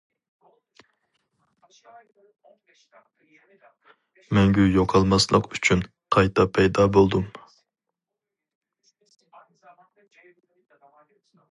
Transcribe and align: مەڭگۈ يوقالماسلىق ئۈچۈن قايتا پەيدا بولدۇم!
مەڭگۈ 4.37 4.67
يوقالماسلىق 4.77 5.51
ئۈچۈن 5.57 5.85
قايتا 6.17 6.47
پەيدا 6.59 6.89
بولدۇم! 6.99 7.31